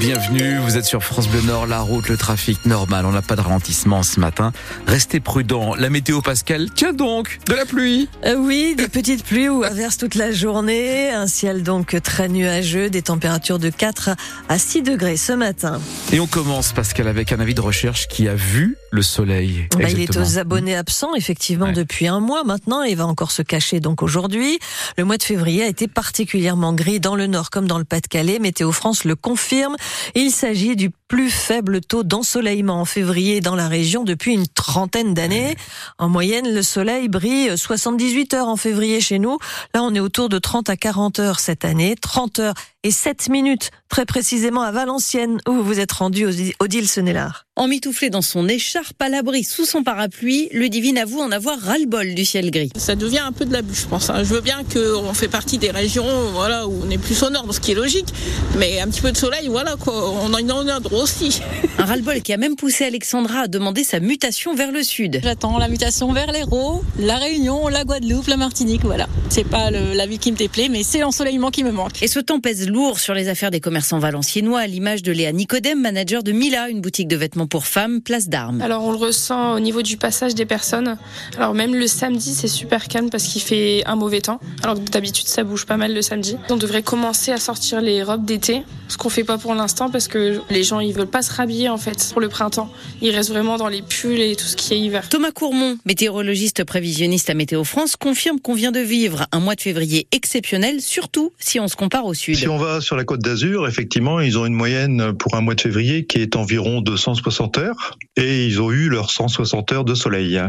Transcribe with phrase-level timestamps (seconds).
[0.00, 3.36] Bienvenue, vous êtes sur France Bleu Nord, la route, le trafic normal, on n'a pas
[3.36, 4.50] de ralentissement ce matin.
[4.86, 9.50] Restez prudents, la météo Pascal, tiens donc, de la pluie euh, Oui, des petites pluies
[9.50, 14.16] ou averses toute la journée, un ciel donc très nuageux, des températures de 4
[14.48, 15.78] à 6 degrés ce matin.
[16.14, 19.68] Et on commence Pascal avec un avis de recherche qui a vu le soleil.
[19.76, 23.42] Bah, il est aux abonnés absents effectivement depuis un mois maintenant et va encore se
[23.42, 24.58] cacher donc aujourd'hui.
[24.96, 28.38] Le mois de février a été particulièrement gris dans le nord comme dans le Pas-de-Calais.
[28.38, 29.76] Météo France le confirme.
[30.14, 35.12] Il s'agit du plus faible taux d'ensoleillement en février dans la région depuis une trentaine
[35.12, 35.56] d'années.
[35.98, 39.36] En moyenne, le soleil brille 78 heures en février chez nous.
[39.74, 41.96] Là, on est autour de 30 à 40 heures cette année.
[42.00, 46.26] 30 heures et 7 minutes, très précisément à Valenciennes, où vous vous êtes rendu,
[46.60, 47.44] Odile Senelard.
[47.56, 52.14] Emmitouflé dans son écharpe à l'abri sous son parapluie, le divine avoue en avoir ras-le-bol
[52.14, 52.70] du ciel gris.
[52.76, 54.08] Ça devient un peu de l'abus, je pense.
[54.08, 54.24] Hein.
[54.24, 57.44] Je veux bien qu'on fait partie des régions voilà, où on est plus au nord,
[57.52, 58.08] ce qui est logique,
[58.56, 60.10] mais un petit peu de soleil, voilà, quoi.
[60.10, 61.40] on en a droit aussi.
[61.78, 65.20] un ras-le-bol qui a même poussé Alexandra à demander sa mutation vers le sud.
[65.22, 69.08] J'attends la mutation vers l'Hérault, la Réunion, la Guadeloupe, la Martinique, voilà.
[69.28, 72.02] C'est pas la vie qui me déplaît, mais c'est l'ensoleillement qui me manque.
[72.02, 75.32] Et ce temps pèse lourd sur les affaires des commerçants valenciennois, à l'image de Léa
[75.32, 78.60] Nicodème, manager de Mila, une boutique de vêtements pour femmes, place d'Armes.
[78.60, 80.98] Alors on le ressent au niveau du passage des personnes.
[81.36, 84.40] Alors même le samedi, c'est super calme parce qu'il fait un mauvais temps.
[84.62, 86.36] Alors d'habitude, ça bouge pas mal le samedi.
[86.50, 90.08] On devrait commencer à sortir les robes d'été, ce qu'on fait pas pour l'instant parce
[90.08, 92.70] que les gens ils veulent pas se rhabiller en fait pour le printemps.
[93.00, 95.08] Ils restent vraiment dans les pulls et tout ce qui est hiver.
[95.08, 99.60] Thomas Courmont, météorologiste prévisionniste à Météo France, confirme qu'on vient de vivre un mois de
[99.60, 102.36] février exceptionnel, surtout si on se compare au sud.
[102.36, 105.54] Si on va sur la côte d'Azur, effectivement, ils ont une moyenne pour un mois
[105.54, 109.84] de février qui est environ de 160 heures et ils ont eu leurs 160 heures
[109.84, 110.40] de soleil.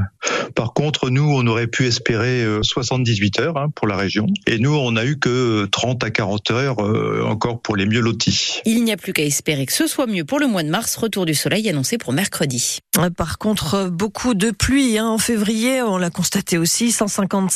[0.71, 4.57] Par contre, nous, on aurait pu espérer 78 euh, heures hein, pour la région et
[4.57, 8.61] nous, on a eu que 30 à 40 heures euh, encore pour les mieux lotis.
[8.63, 10.95] Il n'y a plus qu'à espérer que ce soit mieux pour le mois de mars,
[10.95, 12.79] retour du soleil annoncé pour mercredi.
[13.17, 17.51] Par contre, beaucoup de pluie hein, en février, on l'a constaté aussi, 150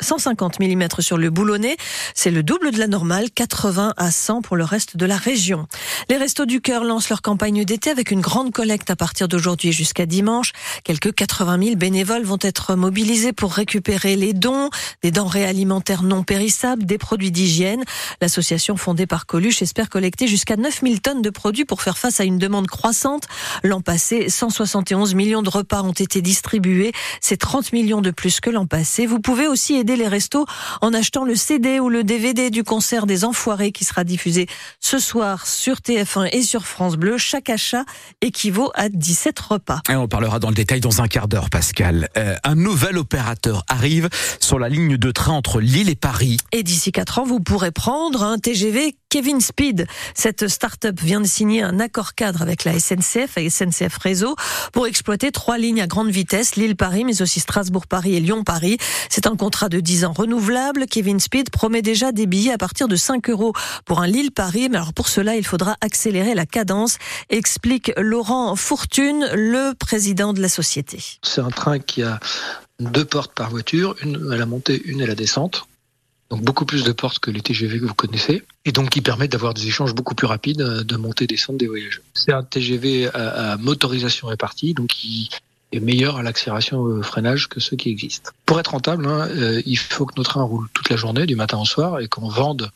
[0.00, 1.76] 150 mm sur le Boulonnais.
[2.14, 5.66] C'est le double de la normale, 80 à 100 pour le reste de la région.
[6.08, 9.72] Les Restos du Cœur lancent leur campagne d'été avec une grande collecte à partir d'aujourd'hui
[9.72, 10.52] jusqu'à dimanche.
[10.84, 14.70] Quelques 80 000 bénévoles vont être mobilisés pour récupérer les dons,
[15.02, 17.84] des denrées alimentaires non périssables, des produits d'hygiène.
[18.20, 22.24] L'association fondée par Coluche espère collecter jusqu'à 9000 tonnes de produits pour faire face à
[22.24, 23.24] une demande croissante.
[23.62, 26.92] L'an passé, 171 millions de repas ont été distribués.
[27.20, 29.06] C'est 30 millions de plus que l'an passé.
[29.06, 30.46] Vous pouvez aussi aider les restos
[30.80, 34.46] en achetant le CD ou le DVD du concert des Enfoirés qui sera diffusé
[34.80, 37.18] ce soir sur TF1 et sur France Bleu.
[37.18, 37.84] Chaque achat
[38.20, 39.80] équivaut à 17 repas.
[39.90, 42.08] Et on parlera dans le détail dans un quart d'heure, Pascal.
[42.16, 44.08] Euh, un nouvel opérateur arrive
[44.40, 46.38] sur la ligne de train entre Lille et Paris.
[46.52, 49.86] Et d'ici 4 ans, vous pourrez prendre un TGV Kevin Speed.
[50.14, 54.36] Cette start-up vient de signer un accord cadre avec la SNCF et SNCF Réseau
[54.72, 58.78] pour exploiter trois lignes à grande vitesse, Lille-Paris, mais aussi Strasbourg-Paris et Lyon-Paris.
[59.10, 60.86] C'est un contrat de 10 ans renouvelable.
[60.86, 63.52] Kevin Speed promet déjà des billets à partir de 5 euros
[63.84, 64.68] pour un Lille-Paris.
[64.70, 66.96] Mais alors pour cela, il faudra accélérer la cadence,
[67.28, 71.02] explique Laurent Fortune, le président de la société.
[71.22, 72.18] C'est un train qui a
[72.80, 75.66] deux portes par voiture, une à la montée, une à la descente.
[76.30, 78.42] Donc beaucoup plus de portes que les TGV que vous connaissez.
[78.64, 82.02] Et donc qui permettent d'avoir des échanges beaucoup plus rapides de montée descente des voyageurs.
[82.14, 85.28] C'est un TGV à, motorisation répartie, donc qui
[85.72, 88.30] est meilleur à l'accélération au freinage que ceux qui existent.
[88.46, 91.36] Pour être rentable, hein, euh, il faut que nos trains roulent toute la journée, du
[91.36, 92.68] matin au soir, et qu'on vende euh,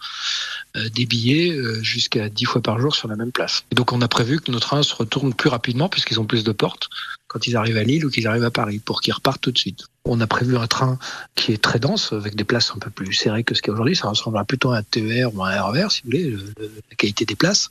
[0.92, 3.64] des billets euh, jusqu'à 10 fois par jour sur la même place.
[3.70, 6.44] Et donc on a prévu que nos trains se retournent plus rapidement puisqu'ils ont plus
[6.44, 6.88] de portes
[7.28, 9.58] quand ils arrivent à Lille ou qu'ils arrivent à Paris pour qu'ils repartent tout de
[9.58, 9.84] suite.
[10.04, 10.98] On a prévu un train
[11.34, 13.72] qui est très dense avec des places un peu plus serrées que ce qu'il y
[13.72, 13.96] a aujourd'hui.
[13.96, 16.36] Ça ressemblera plutôt à un TER ou un RER si vous voulez,
[16.90, 17.70] la qualité des places.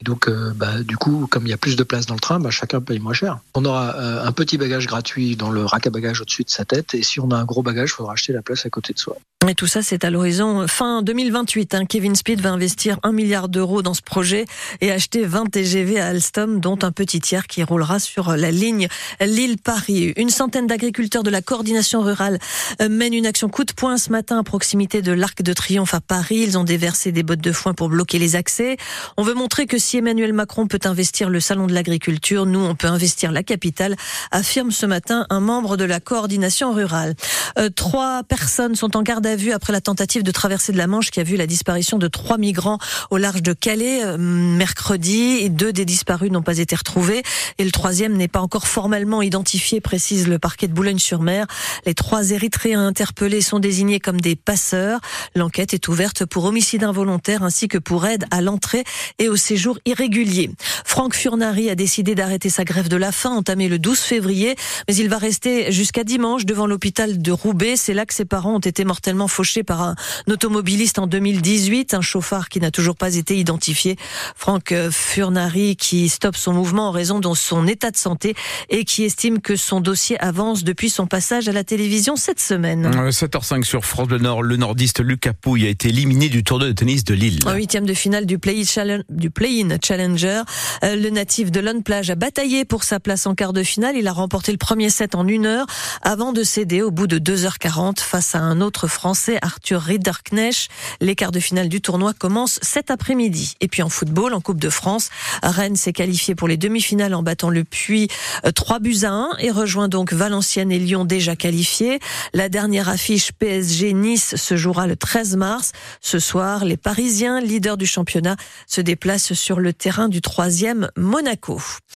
[0.00, 2.20] Et donc, euh, bah, du coup, comme il y a plus de place dans le
[2.20, 3.38] train, bah, chacun paye moins cher.
[3.54, 6.64] On aura euh, un petit bagage gratuit dans le rack à bagages au-dessus de sa
[6.64, 6.94] tête.
[6.94, 8.98] Et si on a un gros bagage, il faudra acheter la place à côté de
[8.98, 9.16] soi.
[9.48, 11.74] Et tout ça, c'est à l'horizon fin 2028.
[11.74, 11.86] Hein.
[11.86, 14.44] Kevin Speed va investir un milliard d'euros dans ce projet
[14.82, 18.88] et acheter 20 TGV à Alstom, dont un petit tiers qui roulera sur la ligne
[19.18, 20.12] Lille-Paris.
[20.16, 22.38] Une centaine d'agriculteurs de la coordination rurale
[22.82, 25.94] euh, mènent une action coup de poing ce matin à proximité de l'Arc de Triomphe
[25.94, 26.44] à Paris.
[26.46, 28.76] Ils ont déversé des bottes de foin pour bloquer les accès.
[29.16, 32.60] On veut montrer que si si Emmanuel Macron peut investir le salon de l'agriculture, nous,
[32.60, 33.96] on peut investir la capitale,
[34.30, 37.16] affirme ce matin un membre de la coordination rurale.
[37.58, 40.86] Euh, trois personnes sont en garde à vue après la tentative de traversée de la
[40.86, 42.78] Manche qui a vu la disparition de trois migrants
[43.10, 45.50] au large de Calais euh, mercredi.
[45.50, 47.24] Deux des disparus n'ont pas été retrouvés
[47.58, 51.48] et le troisième n'est pas encore formellement identifié, précise le parquet de Boulogne-sur-Mer.
[51.84, 55.00] Les trois Érythréens interpellés sont désignés comme des passeurs.
[55.34, 58.84] L'enquête est ouverte pour homicide involontaire ainsi que pour aide à l'entrée
[59.18, 60.50] et au séjour irrégulier.
[60.84, 64.56] Franck Furnari a décidé d'arrêter sa grève de la faim entamée le 12 février,
[64.88, 67.76] mais il va rester jusqu'à dimanche devant l'hôpital de Roubaix.
[67.76, 69.94] C'est là que ses parents ont été mortellement fauchés par un
[70.28, 73.96] automobiliste en 2018, un chauffard qui n'a toujours pas été identifié.
[74.36, 78.34] Franck Furnari qui stoppe son mouvement en raison de son état de santé
[78.68, 82.90] et qui estime que son dossier avance depuis son passage à la télévision cette semaine.
[83.10, 86.72] 7h05 sur France Bleu Nord, le nordiste Lucas Pouille a été éliminé du tournoi de
[86.72, 87.40] tennis de Lille.
[87.46, 90.42] En huitième de finale du Play-in Challenger,
[90.84, 93.96] euh, le natif de Lone Plage a bataillé pour sa place en quart de finale.
[93.96, 95.66] Il a remporté le premier set en une heure
[96.02, 100.68] avant de céder au bout de 2h40 face à un autre Français, Arthur Ridderknecht.
[101.00, 103.54] Les quarts de finale du tournoi commencent cet après-midi.
[103.60, 105.10] Et puis en football, en Coupe de France,
[105.42, 108.08] Rennes s'est qualifié pour les demi-finales en battant le Puy
[108.54, 111.98] 3 euh, buts à 1 et rejoint donc Valenciennes et Lyon déjà qualifiés.
[112.32, 115.72] La dernière affiche PSG-Nice se jouera le 13 mars.
[116.00, 121.60] Ce soir, les Parisiens, leaders du championnat, se déplacent le terrain du troisième Monaco.